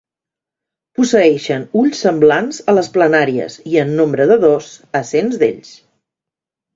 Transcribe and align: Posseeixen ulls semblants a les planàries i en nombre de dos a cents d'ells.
Posseeixen 0.99 1.65
ulls 1.81 1.99
semblants 2.05 2.61
a 2.73 2.73
les 2.77 2.89
planàries 2.95 3.57
i 3.73 3.77
en 3.81 3.93
nombre 3.99 4.27
de 4.31 4.39
dos 4.47 4.71
a 5.01 5.03
cents 5.11 5.37
d'ells. 5.43 5.71